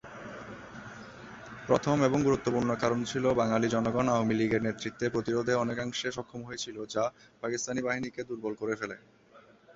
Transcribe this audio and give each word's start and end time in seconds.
প্রথম 1.67 1.97
এবং 2.03 2.19
গুরুত্বপূর্ণ 2.23 2.69
কারণ 2.75 2.99
ছিল 3.03 3.25
বাঙালি 3.33 3.67
জনগণ 3.69 4.05
আওয়ামী 4.09 4.33
লীগের 4.35 4.61
নেতৃত্বে 4.63 5.05
প্রতিরোধে 5.09 5.53
অনেকাংশে 5.55 6.07
সক্ষম 6.11 6.41
হয়েছিল 6.43 6.77
যা 6.85 7.03
পাকিস্তানি 7.41 7.81
বাহিনীকে 7.81 8.21
দুর্বল 8.23 8.53
করে 8.55 8.73
ফেলে। 8.75 8.95